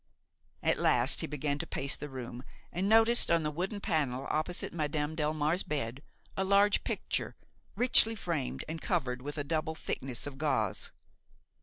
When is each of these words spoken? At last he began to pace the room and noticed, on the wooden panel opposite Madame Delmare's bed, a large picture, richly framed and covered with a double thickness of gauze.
At 0.63 0.79
last 0.79 1.21
he 1.21 1.27
began 1.27 1.59
to 1.59 1.67
pace 1.67 1.95
the 1.95 2.09
room 2.09 2.43
and 2.71 2.89
noticed, 2.89 3.29
on 3.29 3.43
the 3.43 3.51
wooden 3.51 3.79
panel 3.79 4.25
opposite 4.31 4.73
Madame 4.73 5.15
Delmare's 5.15 5.61
bed, 5.61 6.01
a 6.35 6.43
large 6.43 6.83
picture, 6.83 7.35
richly 7.75 8.15
framed 8.15 8.65
and 8.67 8.81
covered 8.81 9.21
with 9.21 9.37
a 9.37 9.43
double 9.43 9.75
thickness 9.75 10.25
of 10.25 10.39
gauze. 10.39 10.89